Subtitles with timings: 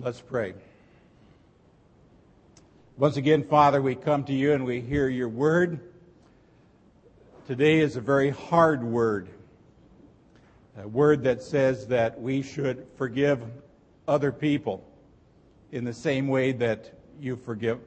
[0.00, 0.54] Let's pray.
[2.96, 5.80] Once again, Father, we come to you and we hear your word.
[7.48, 9.28] Today is a very hard word.
[10.80, 13.42] A word that says that we should forgive
[14.06, 14.88] other people
[15.72, 17.80] in the same way that you forgive,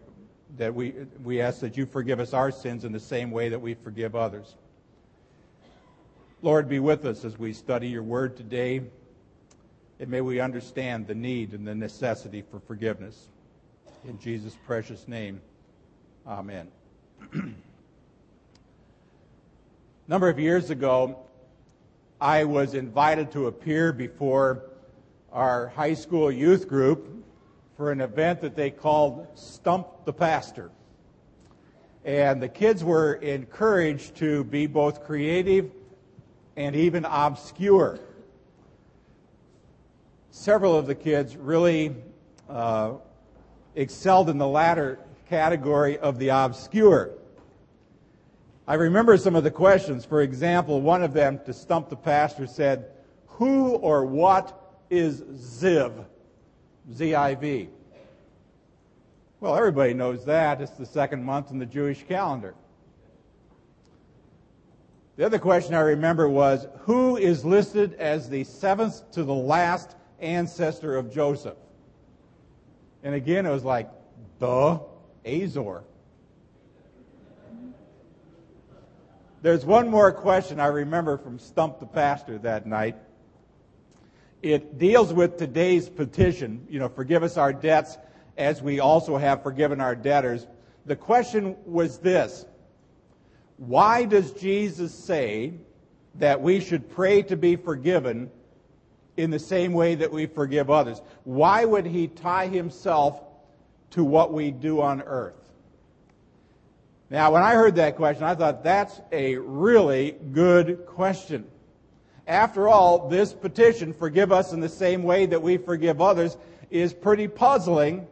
[0.57, 0.93] that we,
[1.23, 4.17] we ask that you forgive us our sins in the same way that we forgive
[4.17, 4.57] others.
[6.41, 8.81] Lord, be with us as we study your word today.
[10.01, 13.27] And may we understand the need and the necessity for forgiveness.
[14.03, 15.39] In Jesus' precious name,
[16.25, 16.69] amen.
[17.31, 17.37] A
[20.07, 21.19] number of years ago,
[22.19, 24.63] I was invited to appear before
[25.31, 27.23] our high school youth group
[27.77, 30.71] for an event that they called Stump the Pastor.
[32.03, 35.69] And the kids were encouraged to be both creative
[36.57, 37.99] and even obscure
[40.31, 41.95] several of the kids really
[42.49, 42.93] uh,
[43.75, 44.97] excelled in the latter
[45.29, 47.11] category of the obscure.
[48.67, 50.05] I remember some of the questions.
[50.05, 52.87] For example, one of them, to stump the pastor, said,
[53.27, 56.05] Who or what is Ziv?
[56.93, 57.69] Z I V.
[59.39, 60.61] Well, everybody knows that.
[60.61, 62.55] It's the second month in the Jewish calendar.
[65.17, 69.95] The other question I remember was Who is listed as the seventh to the last
[70.21, 71.57] ancestor of Joseph.
[73.03, 73.89] And again, it was like,
[74.39, 74.79] duh,
[75.25, 75.83] Azor.
[79.41, 82.95] There's one more question I remember from Stump the Pastor that night.
[84.43, 87.97] It deals with today's petition, you know, forgive us our debts
[88.37, 90.47] as we also have forgiven our debtors.
[90.85, 92.45] The question was this
[93.57, 95.53] Why does Jesus say
[96.15, 98.29] that we should pray to be forgiven
[99.17, 101.01] in the same way that we forgive others.
[101.23, 103.21] Why would he tie himself
[103.91, 105.35] to what we do on earth?
[107.09, 111.45] Now, when I heard that question, I thought that's a really good question.
[112.25, 116.37] After all, this petition, forgive us in the same way that we forgive others,
[116.69, 118.07] is pretty puzzling.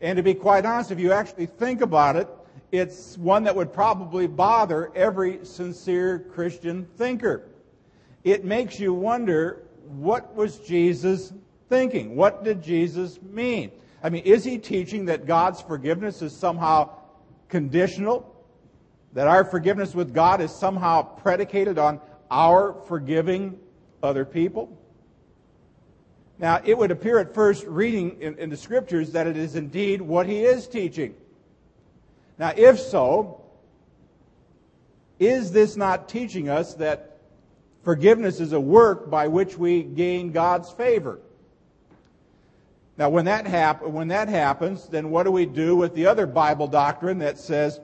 [0.00, 2.28] And to be quite honest, if you actually think about it,
[2.70, 7.42] it's one that would probably bother every sincere Christian thinker.
[8.22, 11.32] It makes you wonder what was Jesus
[11.68, 12.16] thinking?
[12.16, 13.70] What did Jesus mean?
[14.02, 16.90] I mean, is he teaching that God's forgiveness is somehow
[17.48, 18.30] conditional?
[19.14, 22.00] That our forgiveness with God is somehow predicated on
[22.30, 23.58] our forgiving
[24.02, 24.76] other people?
[26.38, 30.02] Now, it would appear at first reading in, in, the scriptures that it is indeed
[30.02, 31.14] what he is teaching.
[32.38, 33.40] Now, if so,
[35.20, 37.13] is this not teaching us that
[37.84, 41.20] Forgiveness is a work by which we gain God's favor.
[42.96, 46.26] Now, when that, hap- when that happens, then what do we do with the other
[46.26, 47.80] Bible doctrine that says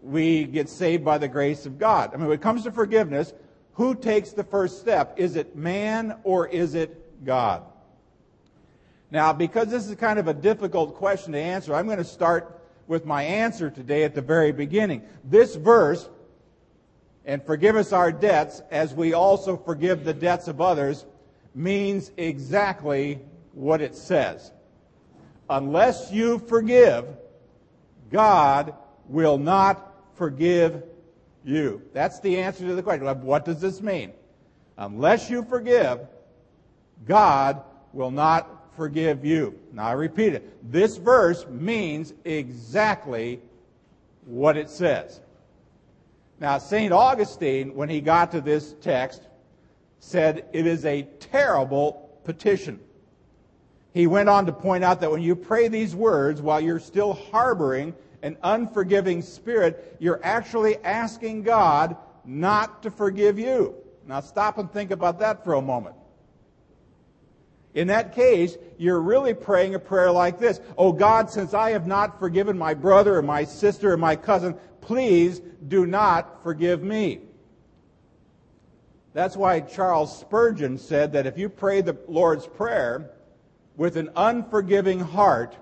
[0.00, 2.12] we get saved by the grace of God?
[2.14, 3.34] I mean, when it comes to forgiveness,
[3.74, 5.14] who takes the first step?
[5.18, 7.64] Is it man or is it God?
[9.10, 12.62] Now, because this is kind of a difficult question to answer, I'm going to start
[12.86, 15.02] with my answer today at the very beginning.
[15.24, 16.08] This verse
[17.24, 21.06] and forgive us our debts as we also forgive the debts of others
[21.54, 23.20] means exactly
[23.52, 24.50] what it says.
[25.48, 27.06] Unless you forgive,
[28.10, 28.74] God
[29.08, 30.82] will not forgive
[31.44, 31.82] you.
[31.92, 33.06] That's the answer to the question.
[33.22, 34.12] What does this mean?
[34.78, 36.00] Unless you forgive,
[37.06, 37.62] God
[37.92, 39.58] will not forgive you.
[39.72, 40.72] Now I repeat it.
[40.72, 43.40] This verse means exactly
[44.24, 45.20] what it says.
[46.42, 46.92] Now, St.
[46.92, 49.22] Augustine, when he got to this text,
[50.00, 52.80] said it is a terrible petition.
[53.94, 57.12] He went on to point out that when you pray these words while you're still
[57.12, 63.76] harboring an unforgiving spirit, you're actually asking God not to forgive you.
[64.08, 65.94] Now, stop and think about that for a moment.
[67.74, 71.86] In that case, you're really praying a prayer like this Oh God, since I have
[71.86, 77.20] not forgiven my brother or my sister or my cousin, please do not forgive me.
[79.14, 83.10] That's why Charles Spurgeon said that if you pray the Lord's Prayer
[83.76, 85.56] with an unforgiving heart,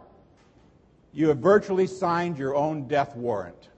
[1.13, 3.69] you have virtually signed your own death warrant.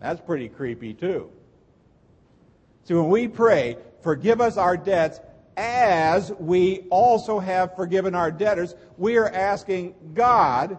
[0.00, 1.30] That's pretty creepy, too.
[2.84, 5.20] See, when we pray, forgive us our debts
[5.56, 10.78] as we also have forgiven our debtors, we are asking God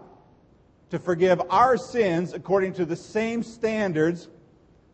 [0.90, 4.28] to forgive our sins according to the same standards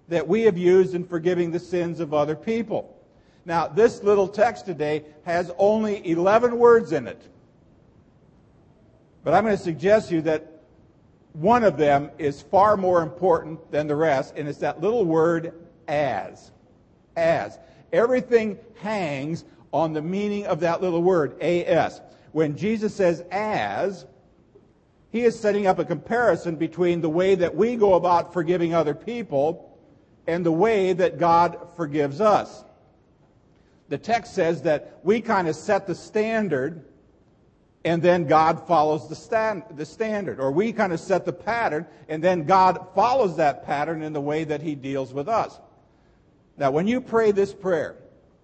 [0.08, 2.96] that we have used in forgiving the sins of other people.
[3.46, 7.22] Now, this little text today has only 11 words in it.
[9.22, 10.50] But I'm going to suggest to you that
[11.32, 15.52] one of them is far more important than the rest, and it's that little word
[15.88, 16.52] as.
[17.16, 17.58] As.
[17.92, 22.00] Everything hangs on the meaning of that little word, as.
[22.32, 24.06] When Jesus says as,
[25.14, 28.96] he is setting up a comparison between the way that we go about forgiving other
[28.96, 29.78] people
[30.26, 32.64] and the way that God forgives us.
[33.88, 36.84] The text says that we kind of set the standard
[37.84, 40.40] and then God follows the, stand, the standard.
[40.40, 44.20] Or we kind of set the pattern and then God follows that pattern in the
[44.20, 45.60] way that He deals with us.
[46.56, 47.94] Now, when you pray this prayer,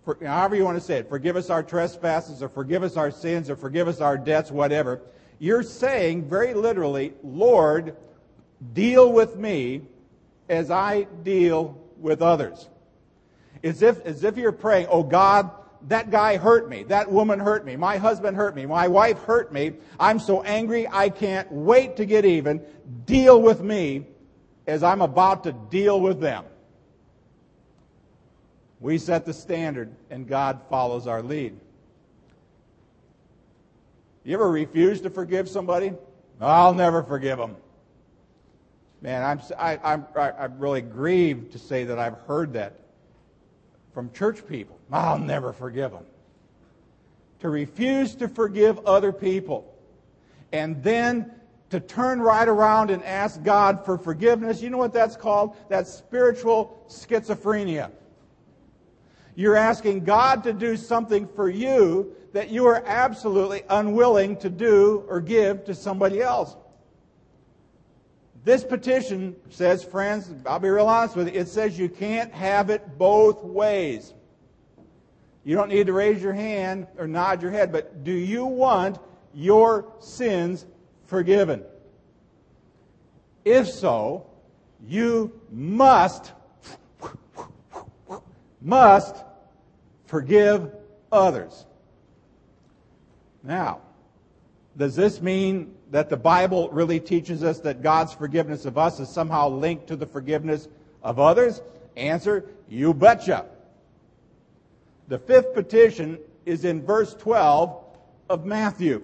[0.04, 3.10] for, however you want to say it, forgive us our trespasses or forgive us our
[3.10, 5.02] sins or forgive us our debts, whatever,
[5.40, 7.96] you're saying very literally, Lord,
[8.74, 9.80] deal with me
[10.50, 12.68] as I deal with others.
[13.64, 15.50] As if, as if you're praying, oh God,
[15.88, 16.82] that guy hurt me.
[16.82, 17.74] That woman hurt me.
[17.74, 18.66] My husband hurt me.
[18.66, 19.72] My wife hurt me.
[19.98, 22.60] I'm so angry I can't wait to get even.
[23.06, 24.06] Deal with me
[24.66, 26.44] as I'm about to deal with them.
[28.78, 31.58] We set the standard and God follows our lead.
[34.24, 35.92] You ever refuse to forgive somebody?
[36.40, 37.56] I'll never forgive them.
[39.02, 42.80] Man, I'm, I, I'm, I'm really grieved to say that I've heard that
[43.94, 44.78] from church people.
[44.92, 46.04] I'll never forgive them.
[47.40, 49.74] To refuse to forgive other people
[50.52, 51.32] and then
[51.70, 55.56] to turn right around and ask God for forgiveness, you know what that's called?
[55.68, 57.90] That's spiritual schizophrenia.
[59.34, 65.04] You're asking God to do something for you that you are absolutely unwilling to do
[65.08, 66.56] or give to somebody else.
[68.44, 72.70] This petition says, friends, I'll be real honest with you, it says you can't have
[72.70, 74.14] it both ways.
[75.44, 78.98] You don't need to raise your hand or nod your head, but do you want
[79.34, 80.66] your sins
[81.06, 81.64] forgiven?
[83.44, 84.26] If so,
[84.86, 86.32] you must,
[88.60, 89.16] must
[90.06, 90.72] forgive
[91.10, 91.66] others.
[93.42, 93.80] Now,
[94.76, 99.08] does this mean that the Bible really teaches us that God's forgiveness of us is
[99.08, 100.68] somehow linked to the forgiveness
[101.02, 101.60] of others?
[101.96, 103.46] Answer, you betcha.
[105.08, 107.84] The fifth petition is in verse 12
[108.28, 109.02] of Matthew.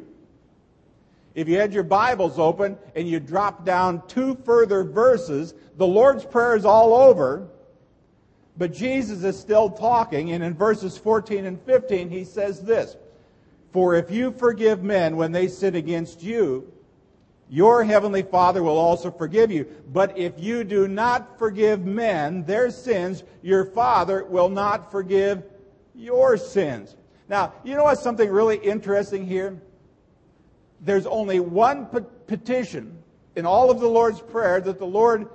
[1.35, 6.25] If you had your Bibles open and you drop down two further verses, the Lord's
[6.25, 7.49] Prayer is all over,
[8.57, 12.97] but Jesus is still talking, and in verses 14 and 15, he says this
[13.73, 16.73] For if you forgive men when they sin against you,
[17.49, 19.67] your heavenly Father will also forgive you.
[19.93, 25.45] But if you do not forgive men their sins, your Father will not forgive
[25.95, 26.97] your sins.
[27.29, 29.61] Now, you know what's something really interesting here?
[30.81, 31.87] There's only one
[32.27, 32.99] petition
[33.37, 35.29] in all of the Lord's Prayer that the Lord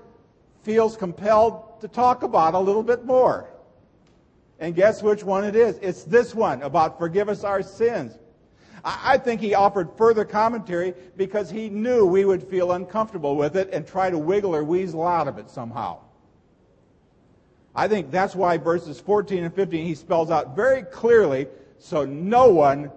[0.63, 3.49] feels compelled to talk about a little bit more.
[4.59, 5.77] And guess which one it is?
[5.81, 8.17] It's this one about forgive us our sins.
[8.83, 13.69] I think he offered further commentary because he knew we would feel uncomfortable with it
[13.71, 15.99] and try to wiggle or weasel out of it somehow.
[17.75, 21.47] I think that's why verses 14 and 15 he spells out very clearly
[21.77, 22.91] so no one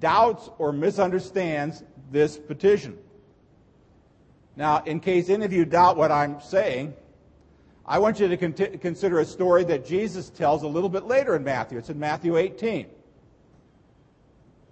[0.00, 2.96] doubts or misunderstands this petition.
[4.56, 6.94] Now, in case any of you doubt what I'm saying,
[7.86, 11.44] I want you to consider a story that Jesus tells a little bit later in
[11.44, 11.78] Matthew.
[11.78, 12.86] It's in Matthew 18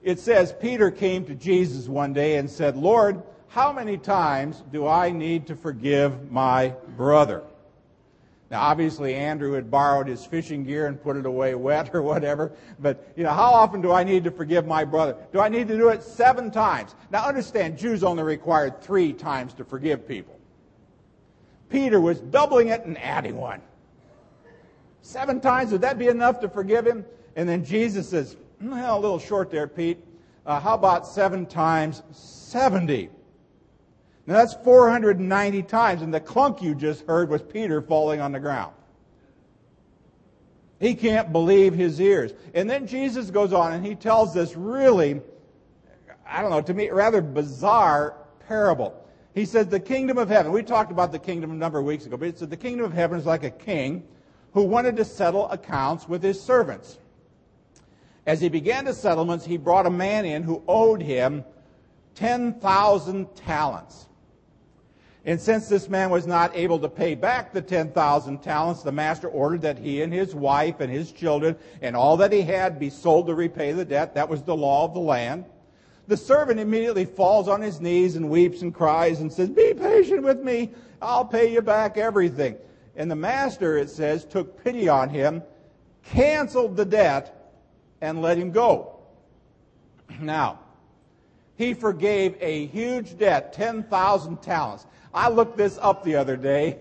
[0.07, 4.87] it says Peter came to Jesus one day and said, Lord, how many times do
[4.87, 7.43] I need to forgive my brother?
[8.49, 12.53] Now, obviously, Andrew had borrowed his fishing gear and put it away wet or whatever.
[12.79, 15.17] But, you know, how often do I need to forgive my brother?
[15.33, 16.95] Do I need to do it seven times?
[17.11, 20.39] Now, understand, Jews only required three times to forgive people.
[21.69, 23.61] Peter was doubling it and adding one.
[25.03, 27.05] Seven times, would that be enough to forgive him?
[27.35, 29.99] And then Jesus says, well, a little short there, Pete.
[30.45, 33.11] Uh, how about 7 times 70?
[34.27, 38.41] Now that's 490 times, and the clunk you just heard was Peter falling on the
[38.41, 38.73] ground.
[40.79, 42.33] He can't believe his ears.
[42.55, 45.21] And then Jesus goes on and he tells this really,
[46.29, 48.15] I don't know, to me, rather bizarre
[48.47, 49.03] parable.
[49.35, 52.05] He says, The kingdom of heaven, we talked about the kingdom a number of weeks
[52.05, 54.03] ago, but he said, The kingdom of heaven is like a king
[54.53, 56.99] who wanted to settle accounts with his servants.
[58.27, 61.45] As he began the settlements, he brought a man in who owed him
[62.17, 64.07] 10,000 talents.
[65.25, 69.29] And since this man was not able to pay back the 10,000 talents, the master
[69.29, 72.91] ordered that he and his wife and his children and all that he had be
[72.91, 74.15] sold to repay the debt.
[74.15, 75.45] That was the law of the land.
[76.07, 80.23] The servant immediately falls on his knees and weeps and cries and says, Be patient
[80.23, 80.71] with me.
[81.03, 82.57] I'll pay you back everything.
[82.95, 85.43] And the master, it says, took pity on him,
[86.05, 87.46] canceled the debt,
[88.01, 89.01] and let him go.
[90.21, 90.61] Now,
[91.57, 94.87] he forgave a huge debt, 10,000 talents.
[95.13, 96.79] I looked this up the other day,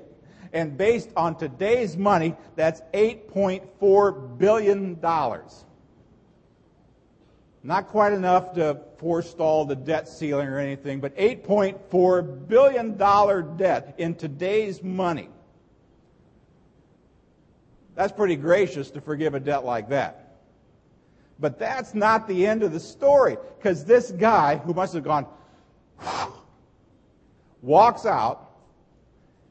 [0.52, 5.00] and based on today's money, that's $8.4 billion.
[7.64, 12.98] Not quite enough to forestall the debt ceiling or anything, but $8.4 billion
[13.58, 15.30] debt in today's money.
[17.96, 20.25] That's pretty gracious to forgive a debt like that.
[21.40, 25.28] But that's not the end of the story, because this guy, who must have gone,
[27.62, 28.52] walks out,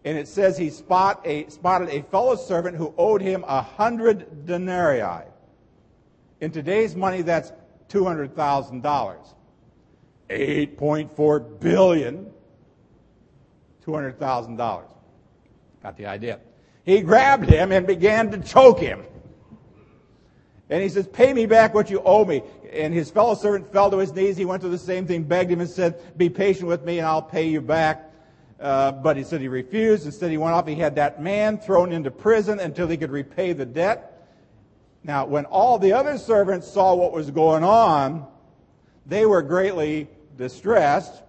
[0.05, 4.47] and it says he spot a, spotted a fellow servant who owed him a hundred
[4.47, 5.25] denarii.
[6.41, 7.53] In today's money, that's
[7.89, 9.17] $200,000.
[10.31, 12.31] 8.4 billion,
[13.87, 14.85] $200,000.
[15.83, 16.41] Got the idea.
[16.85, 19.05] He grabbed him and began to choke him.
[20.71, 22.43] And he says, Pay me back what you owe me.
[22.73, 24.37] And his fellow servant fell to his knees.
[24.37, 27.07] He went through the same thing, begged him, and said, Be patient with me, and
[27.07, 28.11] I'll pay you back.
[28.59, 30.07] Uh, but he said he refused.
[30.07, 30.67] Instead, he went off.
[30.67, 34.29] He had that man thrown into prison until he could repay the debt.
[35.03, 38.27] Now, when all the other servants saw what was going on,
[39.05, 41.23] they were greatly distressed.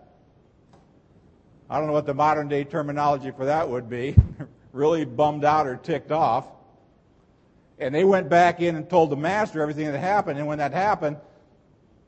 [1.69, 4.15] I don't know what the modern day terminology for that would be.
[4.71, 6.45] really bummed out or ticked off.
[7.79, 10.39] And they went back in and told the master everything that happened.
[10.39, 11.17] And when that happened,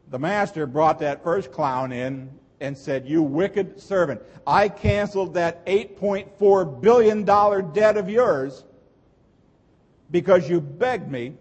[0.10, 5.66] the master brought that first clown in and said, You wicked servant, I canceled that
[5.66, 8.64] $8.4 billion debt of yours
[10.10, 11.34] because you begged me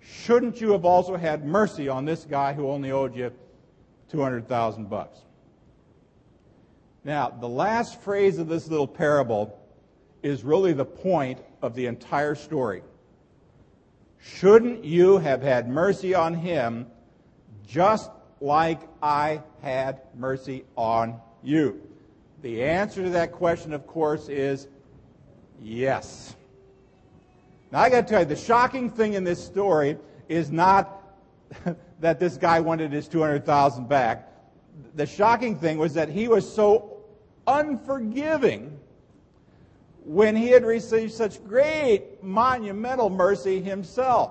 [0.00, 3.30] shouldn't you have also had mercy on this guy who only owed you
[4.10, 5.18] 200,000 bucks?
[7.04, 9.58] Now, the last phrase of this little parable
[10.22, 12.82] is really the point of the entire story.
[14.20, 16.86] Shouldn't you have had mercy on him
[17.66, 18.10] just
[18.40, 21.82] like I had mercy on you?
[22.42, 24.68] The answer to that question, of course, is
[25.60, 26.36] yes.
[27.70, 29.98] Now, I got to tell you, the shocking thing in this story
[30.28, 31.02] is not
[32.00, 34.30] that this guy wanted his 200,000 back.
[34.94, 36.98] The shocking thing was that he was so
[37.46, 38.77] unforgiving
[40.08, 44.30] when he had received such great monumental mercy himself.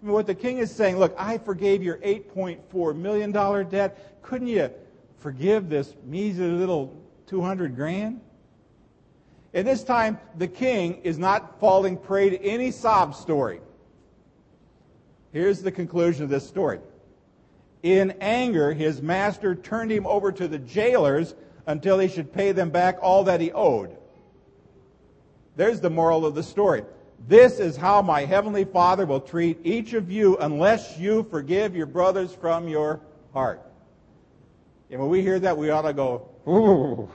[0.00, 4.22] I mean, what the king is saying, look, I forgave your $8.4 million debt.
[4.22, 4.70] Couldn't you
[5.18, 8.22] forgive this measly little 200 grand?
[9.52, 13.60] And this time, the king is not falling prey to any sob story.
[15.30, 16.80] Here's the conclusion of this story.
[17.82, 21.34] In anger, his master turned him over to the jailers
[21.66, 23.98] until he should pay them back all that he owed.
[25.56, 26.84] There's the moral of the story.
[27.28, 31.86] This is how my heavenly Father will treat each of you unless you forgive your
[31.86, 33.00] brothers from your
[33.32, 33.62] heart.
[34.90, 37.08] And when we hear that, we ought to go, ooh.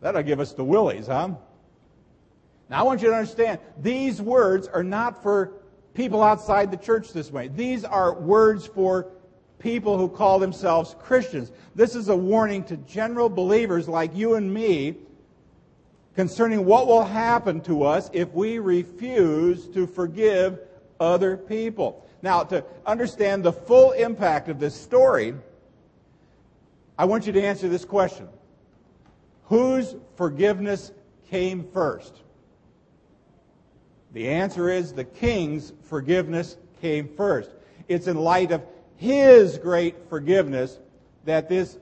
[0.00, 1.30] That'll give us the willies, huh?
[2.70, 5.52] Now, I want you to understand, these words are not for
[5.92, 7.48] people outside the church this way.
[7.48, 9.08] These are words for
[9.58, 11.52] people who call themselves Christians.
[11.74, 14.96] This is a warning to general believers like you and me
[16.14, 20.58] concerning what will happen to us if we refuse to forgive
[21.00, 22.06] other people.
[22.22, 25.34] Now, to understand the full impact of this story,
[26.96, 28.28] I want you to answer this question
[29.44, 30.92] Whose forgiveness
[31.30, 32.22] came first?
[34.12, 37.50] The answer is the king's forgiveness came first.
[37.88, 38.62] It's in light of
[38.96, 40.78] his great forgiveness
[41.24, 41.78] that this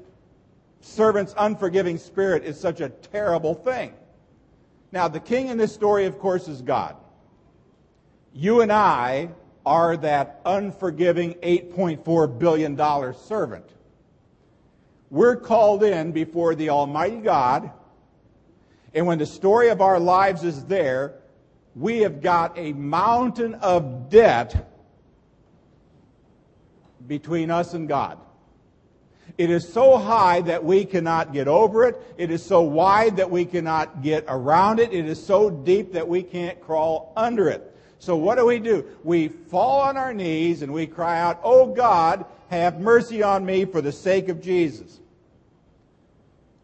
[0.81, 3.93] servant's unforgiving spirit is such a terrible thing.
[4.93, 6.97] Now, the king in this story, of course, is God.
[8.35, 9.31] You and I
[9.65, 12.77] are that unforgiving $8.4 billion
[13.15, 13.65] servant
[15.13, 17.71] we're called in before the Almighty God,
[18.95, 21.17] and when the story of our lives is there,
[21.77, 24.73] we have got a mountain of debt
[27.07, 28.17] between us and God.
[29.39, 32.01] It is so high that we cannot get over it.
[32.19, 34.93] It is so wide that we cannot get around it.
[34.93, 37.75] It is so deep that we can't crawl under it.
[37.99, 38.85] So what do we do?
[39.05, 43.65] We fall on our knees and we cry out, Oh God, have mercy on me
[43.65, 45.01] for the sake of Jesus.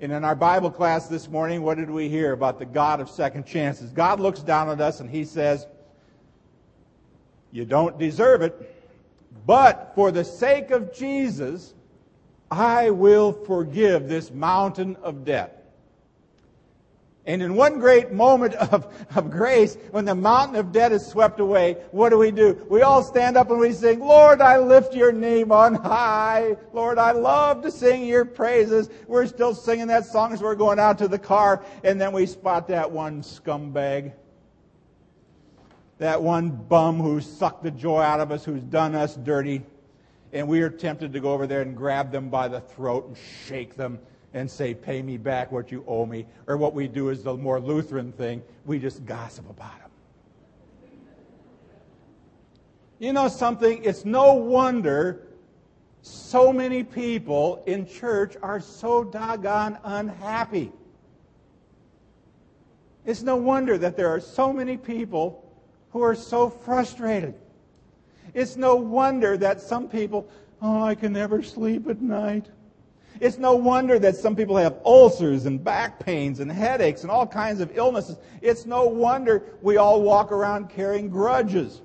[0.00, 3.08] And in our Bible class this morning, what did we hear about the God of
[3.08, 3.90] second chances?
[3.90, 5.66] God looks down at us and he says,
[7.50, 8.74] You don't deserve it,
[9.46, 11.72] But for the sake of Jesus,
[12.50, 15.58] I will forgive this mountain of debt.
[17.28, 21.40] And in one great moment of, of grace, when the mountain of debt is swept
[21.40, 22.66] away, what do we do?
[22.70, 26.56] We all stand up and we sing, Lord, I lift your name on high.
[26.72, 28.88] Lord, I love to sing your praises.
[29.06, 32.24] We're still singing that song as we're going out to the car, and then we
[32.24, 34.12] spot that one scumbag.
[35.98, 39.62] That one bum who sucked the joy out of us, who's done us dirty.
[40.32, 43.16] And we are tempted to go over there and grab them by the throat and
[43.46, 43.98] shake them
[44.34, 46.26] and say, Pay me back what you owe me.
[46.46, 49.90] Or what we do is the more Lutheran thing we just gossip about them.
[52.98, 53.82] You know something?
[53.84, 55.28] It's no wonder
[56.02, 60.72] so many people in church are so doggone unhappy.
[63.04, 65.44] It's no wonder that there are so many people
[65.90, 67.34] who are so frustrated.
[68.34, 70.28] It's no wonder that some people,
[70.60, 72.48] oh, I can never sleep at night.
[73.20, 77.26] It's no wonder that some people have ulcers and back pains and headaches and all
[77.26, 78.16] kinds of illnesses.
[78.42, 81.82] It's no wonder we all walk around carrying grudges.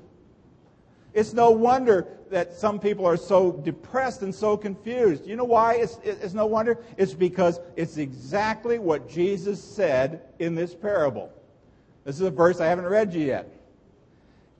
[1.13, 5.25] It's no wonder that some people are so depressed and so confused.
[5.25, 6.79] You know why it's, it's no wonder?
[6.97, 11.31] It's because it's exactly what Jesus said in this parable.
[12.03, 13.52] This is a verse I haven't read you yet.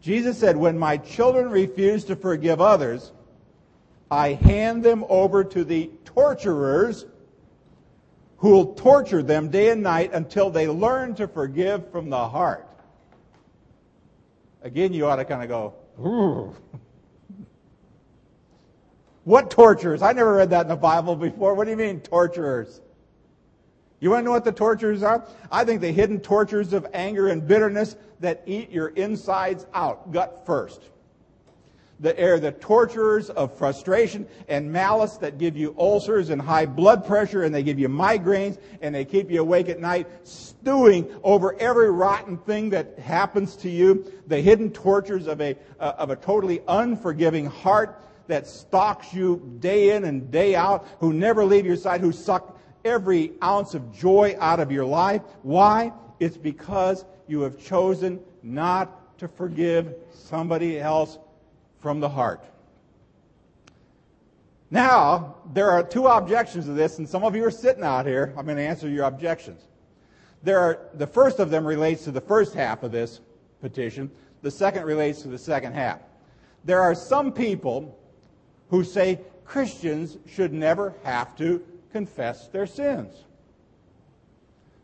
[0.04, 3.14] Jesus said, When my children refuse to forgive others,
[4.12, 7.06] I hand them over to the torturers
[8.38, 12.68] who will torture them day and night until they learn to forgive from the heart.
[14.62, 15.74] Again, you ought to kind of go,
[16.06, 16.54] Ooh.
[19.24, 20.02] what torturers?
[20.02, 21.54] I never read that in the Bible before.
[21.54, 22.82] What do you mean, torturers?
[24.02, 25.26] You want to know what the tortures are?
[25.50, 30.44] I think the hidden tortures of anger and bitterness that eat your insides out, gut
[30.46, 30.90] first
[32.04, 37.06] the, are the torturers of frustration and malice that give you ulcers and high blood
[37.06, 41.58] pressure and they give you migraines and they keep you awake at night stewing over
[41.60, 44.12] every rotten thing that happens to you.
[44.28, 49.96] The hidden tortures of a, uh, of a totally unforgiving heart that stalks you day
[49.96, 54.36] in and day out, who never leave your side, who suck every ounce of joy
[54.40, 55.22] out of your life.
[55.42, 55.94] Why?
[56.24, 61.18] It's because you have chosen not to forgive somebody else
[61.82, 62.46] from the heart.
[64.72, 68.34] Now, there are two objections to this, and some of you are sitting out here.
[68.38, 69.64] I'm going to answer your objections.
[70.44, 73.20] There are, the first of them relates to the first half of this
[73.60, 74.10] petition.
[74.44, 76.00] The second relates to the second half.
[76.64, 78.00] There are some people
[78.70, 83.14] who say Christians should never have to confess their sins.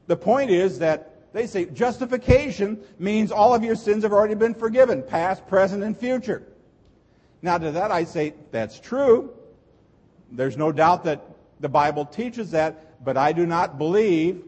[0.08, 4.56] The point is that they say justification means all of your sins have already been
[4.56, 6.44] forgiven, past, present, and future.
[7.42, 9.34] Now, to that I say, that's true.
[10.32, 11.24] There's no doubt that
[11.60, 14.44] the Bible teaches that, but I do not believe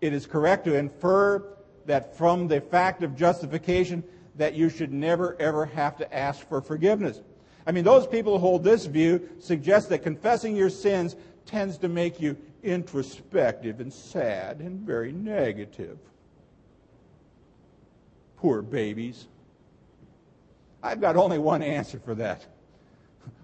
[0.00, 1.44] it is correct to infer
[1.86, 4.04] that from the fact of justification
[4.36, 7.20] that you should never ever have to ask for forgiveness.
[7.66, 11.88] I mean, those people who hold this view suggest that confessing your sins tends to
[11.88, 15.98] make you introspective and sad and very negative.
[18.36, 19.26] Poor babies.
[20.82, 22.46] I've got only one answer for that.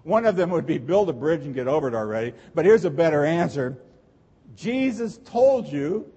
[0.03, 2.33] One of them would be build a bridge and get over it already.
[2.53, 3.77] But here's a better answer
[4.55, 6.11] Jesus told you,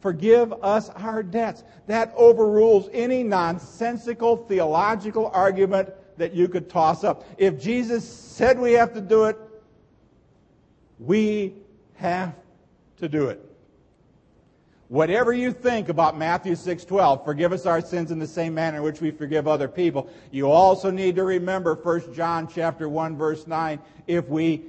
[0.00, 1.64] forgive us our debts.
[1.86, 7.24] That overrules any nonsensical theological argument that you could toss up.
[7.38, 9.38] If Jesus said we have to do it,
[10.98, 11.54] we
[11.98, 12.34] have
[12.98, 13.44] to do it.
[14.88, 18.82] Whatever you think about Matthew 6:12, forgive us our sins in the same manner in
[18.82, 20.08] which we forgive other people.
[20.30, 24.64] You also need to remember 1 John chapter 1 verse 9, if we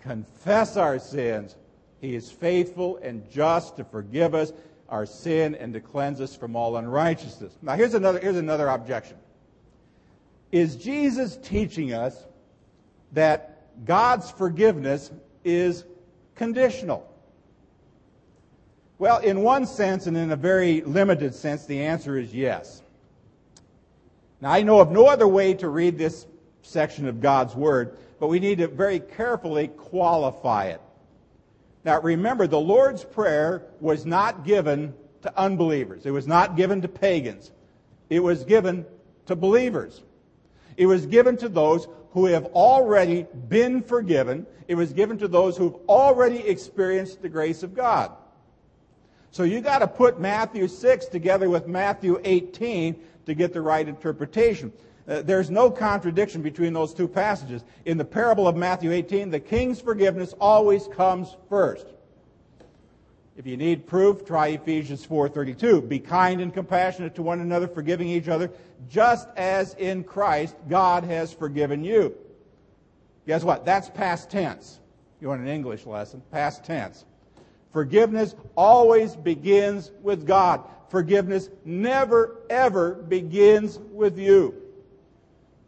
[0.00, 1.56] confess our sins,
[2.00, 4.52] he is faithful and just to forgive us
[4.90, 7.56] our sin and to cleanse us from all unrighteousness.
[7.62, 9.16] Now here's another here's another objection.
[10.52, 12.26] Is Jesus teaching us
[13.12, 15.10] that God's forgiveness
[15.44, 15.84] is
[16.36, 17.10] conditional?
[18.98, 22.82] Well, in one sense, and in a very limited sense, the answer is yes.
[24.40, 26.26] Now, I know of no other way to read this
[26.62, 30.80] section of God's Word, but we need to very carefully qualify it.
[31.84, 36.88] Now, remember, the Lord's Prayer was not given to unbelievers, it was not given to
[36.88, 37.50] pagans,
[38.08, 38.86] it was given
[39.26, 40.02] to believers.
[40.76, 44.46] It was given to those who have already been forgiven.
[44.68, 48.12] It was given to those who've already experienced the grace of God.
[49.30, 53.86] So you got to put Matthew 6 together with Matthew 18 to get the right
[53.86, 54.72] interpretation.
[55.08, 57.62] Uh, there's no contradiction between those two passages.
[57.84, 61.86] In the parable of Matthew 18, the king's forgiveness always comes first.
[63.36, 65.82] If you need proof, try Ephesians 4:32.
[65.82, 68.50] Be kind and compassionate to one another, forgiving each other,
[68.88, 72.14] just as in Christ God has forgiven you.
[73.26, 73.64] Guess what?
[73.64, 74.80] That's past tense.
[75.20, 76.22] You want an English lesson?
[76.30, 77.04] Past tense.
[77.72, 80.62] Forgiveness always begins with God.
[80.88, 84.54] Forgiveness never ever begins with you.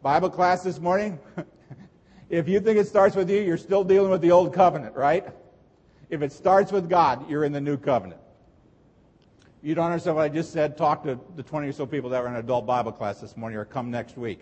[0.01, 1.19] Bible class this morning.
[2.29, 5.27] if you think it starts with you, you're still dealing with the old covenant, right?
[6.09, 8.21] If it starts with God, you're in the new covenant.
[9.61, 10.77] You don't understand what I just said?
[10.77, 13.59] Talk to the 20 or so people that were in adult Bible class this morning
[13.59, 14.39] or come next week.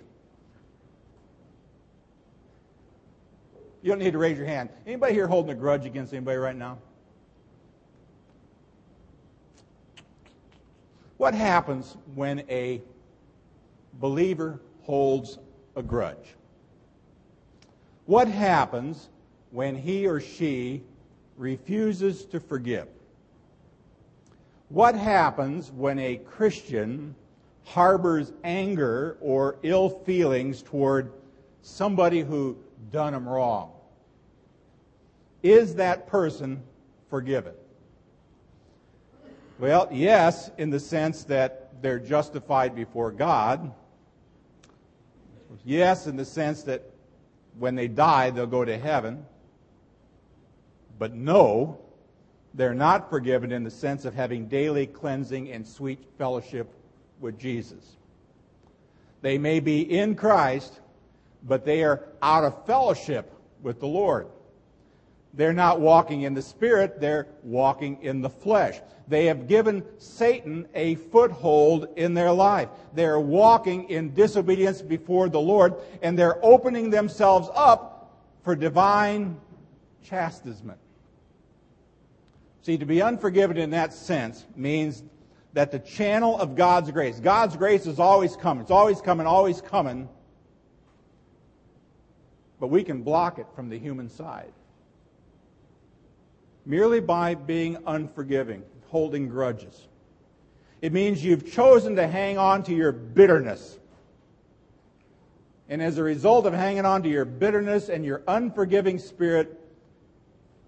[3.81, 4.69] You don't need to raise your hand.
[4.85, 6.77] Anybody here holding a grudge against anybody right now?
[11.17, 12.81] What happens when a
[13.93, 15.39] believer holds
[15.75, 16.35] a grudge?
[18.05, 19.09] What happens
[19.51, 20.83] when he or she
[21.37, 22.87] refuses to forgive?
[24.69, 27.15] What happens when a Christian
[27.63, 31.11] harbors anger or ill feelings toward
[31.61, 32.57] somebody who
[32.91, 33.71] done them wrong?
[35.43, 36.63] Is that person
[37.09, 37.53] forgiven?
[39.59, 43.71] Well, yes, in the sense that they're justified before God.
[45.63, 46.83] Yes, in the sense that
[47.57, 49.25] when they die, they'll go to heaven.
[50.99, 51.79] But no,
[52.53, 56.73] they're not forgiven in the sense of having daily cleansing and sweet fellowship
[57.19, 57.97] with Jesus.
[59.21, 60.79] They may be in Christ,
[61.43, 64.27] but they are out of fellowship with the Lord.
[65.33, 68.79] They're not walking in the Spirit, they're walking in the flesh.
[69.07, 72.69] They have given Satan a foothold in their life.
[72.93, 79.39] They're walking in disobedience before the Lord, and they're opening themselves up for divine
[80.03, 80.79] chastisement.
[82.63, 85.03] See, to be unforgiven in that sense means
[85.53, 88.61] that the channel of God's grace, God's grace is always coming.
[88.61, 90.09] It's always coming, always coming.
[92.59, 94.51] But we can block it from the human side
[96.67, 99.87] merely by being unforgiving, holding grudges.
[100.81, 103.79] It means you've chosen to hang on to your bitterness.
[105.69, 109.59] And as a result of hanging on to your bitterness and your unforgiving spirit,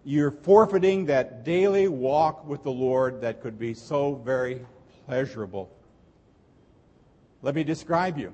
[0.05, 4.65] you're forfeiting that daily walk with the Lord that could be so very
[5.05, 5.69] pleasurable.
[7.41, 8.33] Let me describe you.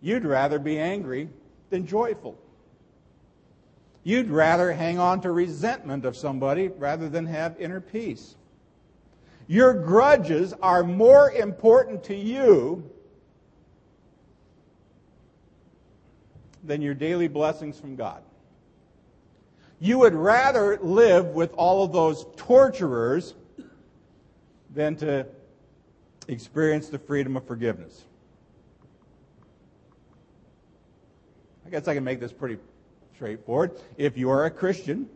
[0.00, 1.28] You'd rather be angry
[1.68, 2.38] than joyful.
[4.02, 8.36] You'd rather hang on to resentment of somebody rather than have inner peace.
[9.46, 12.88] Your grudges are more important to you
[16.64, 18.22] than your daily blessings from God.
[19.80, 23.34] You would rather live with all of those torturers
[24.72, 25.26] than to
[26.28, 28.04] experience the freedom of forgiveness.
[31.66, 32.58] I guess I can make this pretty
[33.20, 33.72] straightforward.
[33.98, 35.06] If you are a Christian,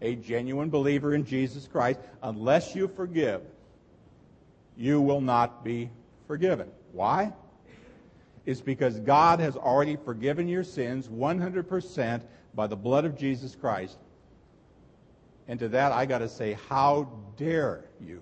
[0.00, 3.42] a genuine believer in Jesus Christ, unless you forgive,
[4.76, 5.88] you will not be
[6.26, 6.68] forgiven.
[6.90, 7.32] Why?
[8.44, 12.22] It's because God has already forgiven your sins 100%
[12.56, 13.98] by the blood of Jesus Christ.
[15.46, 18.20] And to that, I got to say, how dare you?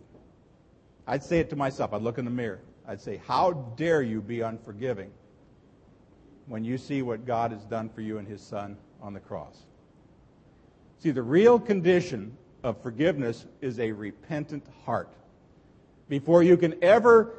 [1.07, 1.95] I'd say it to myself.
[1.95, 2.61] I'd look in the mirror.
[2.87, 5.11] I'd say, how dare you be unforgiving
[6.45, 9.57] when you see what God has done for you and His Son on the cross.
[10.99, 15.13] See, the real condition of forgiveness is a repentant heart.
[16.09, 17.35] Before you can ever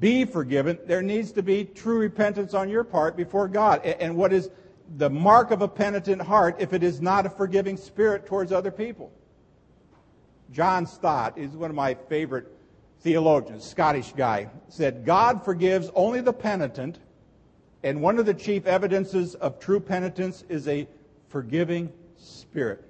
[0.00, 3.84] be forgiven, there needs to be true repentance on your part before God.
[3.84, 4.50] And what is
[4.96, 8.70] the mark of a penitent heart if it is not a forgiving spirit towards other
[8.70, 9.12] people?
[10.50, 12.48] John Stott is one of my favorite
[13.00, 16.98] theologians, Scottish guy, said, God forgives only the penitent,
[17.82, 20.88] and one of the chief evidences of true penitence is a
[21.34, 22.84] forgiving spirit.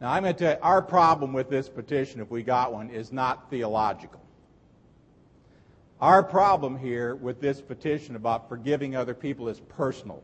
[0.00, 2.88] Now, I'm going to tell you, our problem with this petition, if we got one,
[2.90, 4.20] is not theological.
[6.00, 10.22] Our problem here with this petition about forgiving other people is personal.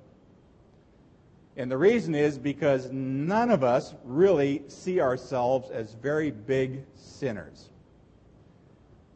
[1.56, 7.68] And the reason is because none of us really see ourselves as very big sinners.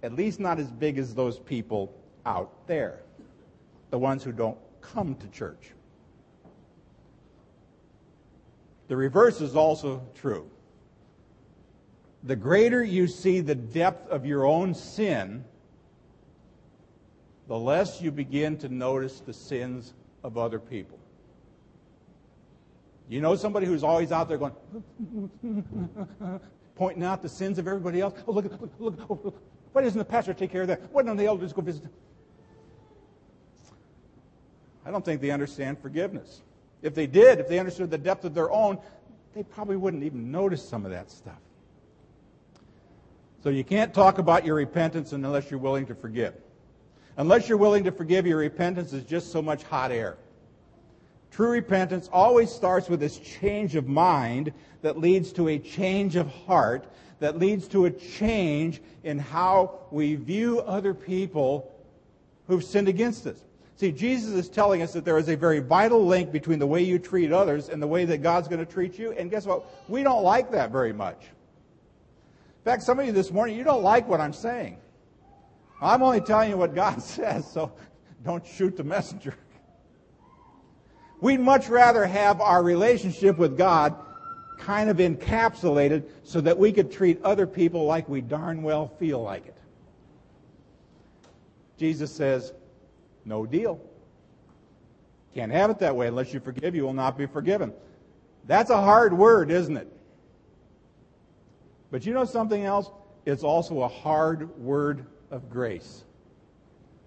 [0.02, 1.94] At least not as big as those people
[2.26, 2.98] out there,
[3.90, 5.70] the ones who don't come to church.
[8.88, 10.50] The reverse is also true.
[12.24, 15.44] The greater you see the depth of your own sin,
[17.46, 20.98] the less you begin to notice the sins of other people.
[23.08, 24.52] You know somebody who's always out there going,
[26.74, 28.14] pointing out the sins of everybody else?
[28.26, 29.34] Oh, look, look, look, oh.
[29.72, 30.92] Why doesn't the pastor take care of that?
[30.92, 31.84] Why don't the elders go visit?
[34.84, 36.42] I don't think they understand forgiveness.
[36.82, 38.78] If they did, if they understood the depth of their own,
[39.34, 41.38] they probably wouldn't even notice some of that stuff.
[43.42, 46.34] So you can't talk about your repentance unless you're willing to forgive.
[47.16, 50.18] Unless you're willing to forgive, your repentance is just so much hot air.
[51.30, 56.28] True repentance always starts with this change of mind that leads to a change of
[56.46, 56.86] heart,
[57.20, 61.72] that leads to a change in how we view other people
[62.46, 63.44] who've sinned against us.
[63.78, 66.82] See, Jesus is telling us that there is a very vital link between the way
[66.82, 69.12] you treat others and the way that God's going to treat you.
[69.12, 69.88] And guess what?
[69.88, 71.20] We don't like that very much.
[71.22, 74.78] In fact, some of you this morning, you don't like what I'm saying.
[75.80, 77.70] I'm only telling you what God says, so
[78.24, 79.36] don't shoot the messenger.
[81.20, 83.94] We'd much rather have our relationship with God
[84.58, 89.22] kind of encapsulated so that we could treat other people like we darn well feel
[89.22, 89.54] like it.
[91.76, 92.52] Jesus says,
[93.28, 93.80] no deal.
[95.34, 96.08] Can't have it that way.
[96.08, 97.72] Unless you forgive, you will not be forgiven.
[98.46, 99.92] That's a hard word, isn't it?
[101.90, 102.90] But you know something else?
[103.26, 106.04] It's also a hard word of grace.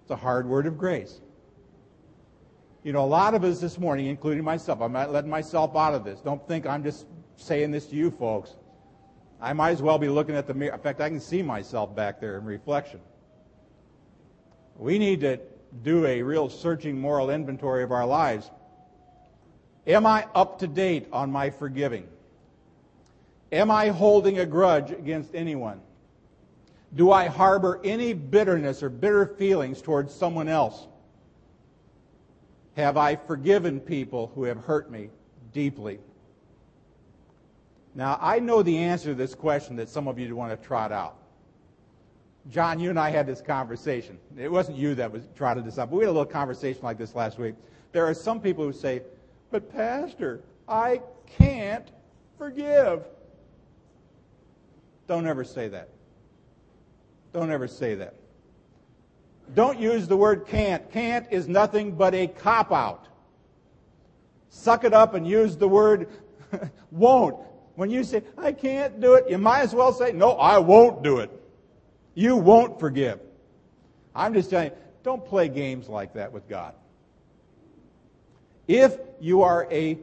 [0.02, 1.20] It's a hard word of grace.
[2.84, 5.94] You know, a lot of us this morning, including myself, I'm not letting myself out
[5.94, 6.20] of this.
[6.20, 7.06] Don't think I'm just
[7.36, 8.56] saying this to you folks.
[9.40, 10.74] I might as well be looking at the mirror.
[10.74, 13.00] In fact, I can see myself back there in reflection.
[14.76, 15.38] We need to
[15.82, 18.50] do a real searching moral inventory of our lives.
[19.86, 22.06] Am I up to date on my forgiving?
[23.50, 25.80] Am I holding a grudge against anyone?
[26.94, 30.86] Do I harbor any bitterness or bitter feelings towards someone else?
[32.76, 35.10] Have I forgiven people who have hurt me
[35.52, 35.98] deeply?
[37.94, 40.92] Now, I know the answer to this question that some of you want to trot
[40.92, 41.16] out.
[42.50, 44.18] John, you and I had this conversation.
[44.36, 46.98] It wasn't you that was trotted this out, but we had a little conversation like
[46.98, 47.54] this last week.
[47.92, 49.02] There are some people who say,
[49.50, 51.88] But, Pastor, I can't
[52.38, 53.04] forgive.
[55.06, 55.88] Don't ever say that.
[57.32, 58.14] Don't ever say that.
[59.54, 60.90] Don't use the word can't.
[60.90, 63.06] Can't is nothing but a cop out.
[64.48, 66.08] Suck it up and use the word
[66.90, 67.36] won't.
[67.74, 71.02] When you say, I can't do it, you might as well say, No, I won't
[71.02, 71.30] do it.
[72.14, 73.20] You won't forgive.
[74.14, 76.74] I'm just telling you, don't play games like that with God.
[78.68, 79.98] If you are a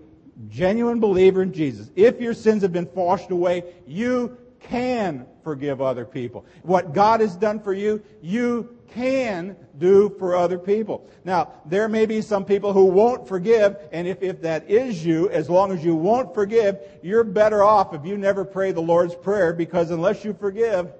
[0.49, 6.05] genuine believer in Jesus, if your sins have been washed away, you can forgive other
[6.05, 6.45] people.
[6.63, 11.07] What God has done for you, you can do for other people.
[11.23, 15.29] Now, there may be some people who won't forgive, and if, if that is you,
[15.29, 19.15] as long as you won't forgive, you're better off if you never pray the Lord's
[19.15, 20.91] Prayer, because unless you forgive,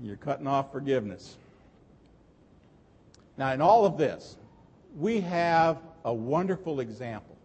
[0.00, 1.36] you're cutting off forgiveness.
[3.36, 4.36] Now, in all of this,
[4.96, 7.36] we have a wonderful example.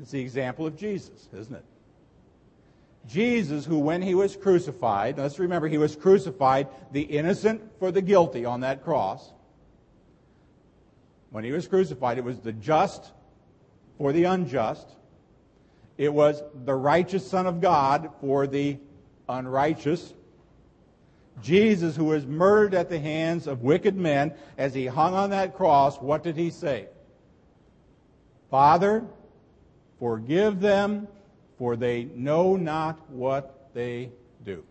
[0.00, 1.64] It's the example of Jesus, isn't it?
[3.08, 8.02] Jesus, who when he was crucified, let's remember he was crucified, the innocent for the
[8.02, 9.32] guilty on that cross.
[11.30, 13.12] When he was crucified, it was the just
[13.96, 14.86] for the unjust.
[15.96, 18.78] It was the righteous Son of God for the
[19.28, 20.14] unrighteous.
[21.42, 25.56] Jesus, who was murdered at the hands of wicked men, as he hung on that
[25.56, 26.86] cross, what did he say?
[28.50, 29.04] Father,
[30.00, 31.06] forgive them,
[31.58, 34.10] for they know not what they
[34.44, 34.64] do.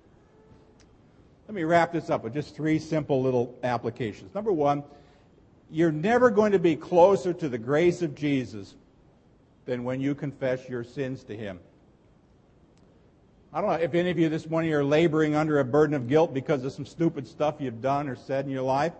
[1.47, 4.35] Let me wrap this up with just three simple little applications.
[4.35, 4.83] Number one,
[5.69, 8.75] you're never going to be closer to the grace of Jesus
[9.65, 11.59] than when you confess your sins to him.
[13.53, 16.07] I don't know if any of you this morning are laboring under a burden of
[16.07, 18.93] guilt because of some stupid stuff you've done or said in your life.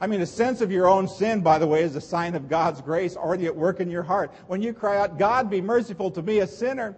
[0.00, 2.48] I mean, a sense of your own sin, by the way, is a sign of
[2.50, 4.30] God's grace already at work in your heart.
[4.46, 6.94] When you cry out, God, be merciful to me, a sinner,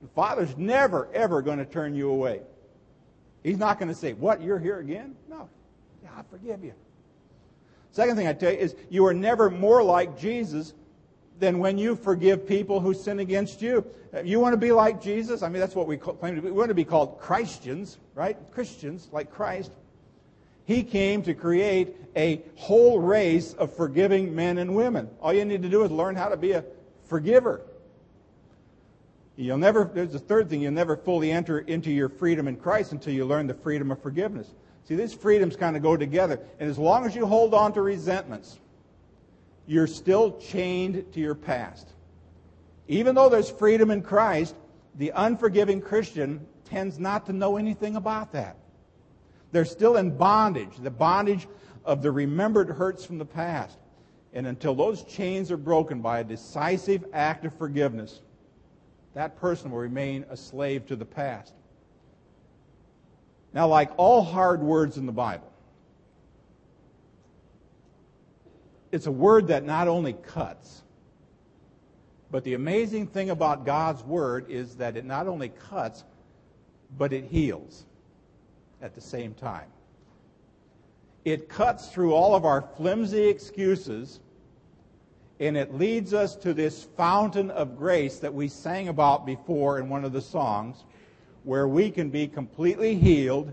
[0.00, 2.40] the Father's never, ever going to turn you away.
[3.42, 5.14] He's not going to say, What, you're here again?
[5.28, 5.48] No.
[6.02, 6.72] Yeah, I forgive you.
[7.92, 10.72] Second thing I tell you is you are never more like Jesus
[11.38, 13.84] than when you forgive people who sin against you.
[14.12, 15.42] Uh, you want to be like Jesus?
[15.42, 16.48] I mean, that's what we claim to be.
[16.48, 18.36] We want to be called Christians, right?
[18.52, 19.72] Christians, like Christ.
[20.64, 25.08] He came to create a whole race of forgiving men and women.
[25.20, 26.64] All you need to do is learn how to be a
[27.04, 27.62] forgiver.
[29.36, 32.92] You'll never, there's a third thing, you'll never fully enter into your freedom in Christ
[32.92, 34.52] until you learn the freedom of forgiveness.
[34.84, 36.40] See, these freedoms kind of go together.
[36.58, 38.58] And as long as you hold on to resentments,
[39.68, 41.92] you're still chained to your past.
[42.88, 44.56] Even though there's freedom in Christ,
[44.94, 48.56] the unforgiving Christian tends not to know anything about that.
[49.52, 51.46] They're still in bondage, the bondage
[51.84, 53.78] of the remembered hurts from the past.
[54.32, 58.20] And until those chains are broken by a decisive act of forgiveness,
[59.14, 61.52] that person will remain a slave to the past.
[63.52, 65.50] Now, like all hard words in the Bible,
[68.92, 70.82] it's a word that not only cuts,
[72.30, 76.04] but the amazing thing about God's word is that it not only cuts,
[76.96, 77.84] but it heals
[78.82, 79.66] at the same time.
[81.24, 84.20] It cuts through all of our flimsy excuses
[85.40, 89.88] and it leads us to this fountain of grace that we sang about before in
[89.88, 90.84] one of the songs,
[91.44, 93.52] where we can be completely healed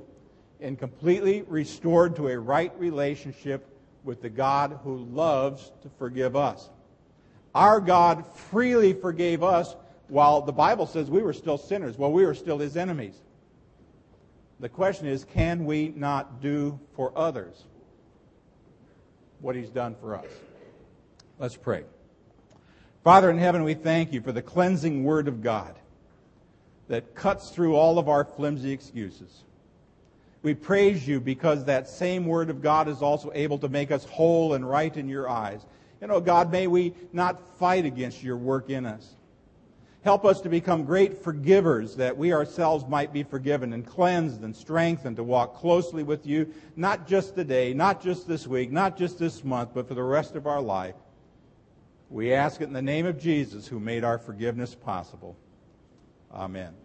[0.60, 3.68] and completely restored to a right relationship
[4.06, 6.70] with the God who loves to forgive us.
[7.54, 9.76] Our God freely forgave us
[10.08, 13.16] while the Bible says we were still sinners, while we were still his enemies.
[14.60, 17.66] The question is can we not do for others
[19.42, 20.28] what he's done for us?
[21.40, 21.84] Let's pray.
[23.04, 25.76] Father in heaven, we thank you for the cleansing word of God
[26.88, 29.44] that cuts through all of our flimsy excuses.
[30.46, 34.06] We praise you because that same word of God is also able to make us
[34.06, 35.66] whole and right in your eyes.
[36.00, 39.16] You know, God, may we not fight against your work in us.
[40.04, 44.56] Help us to become great forgivers that we ourselves might be forgiven and cleansed and
[44.56, 49.18] strengthened to walk closely with you, not just today, not just this week, not just
[49.18, 50.94] this month, but for the rest of our life.
[52.12, 55.36] We ask it in the name of Jesus, who made our forgiveness possible.
[56.32, 56.85] Amen.